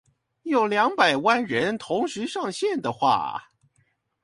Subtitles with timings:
[0.41, 3.51] 有兩百萬人同時上線的話